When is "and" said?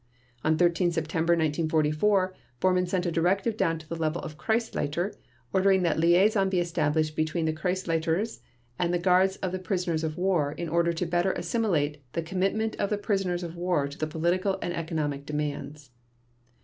8.79-8.91, 14.63-14.73